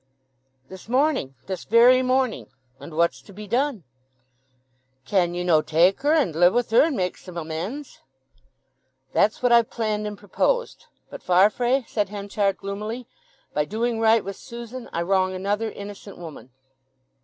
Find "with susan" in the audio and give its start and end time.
14.23-14.89